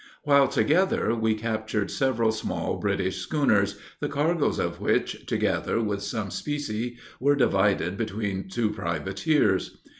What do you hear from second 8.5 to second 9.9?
privateers.